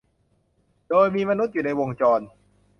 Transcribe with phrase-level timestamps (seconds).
[0.89, 2.19] โดยมีมนุษย์อยู่ในวงจร